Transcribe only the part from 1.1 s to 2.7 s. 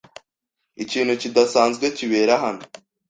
kidasanzwe kibera hano.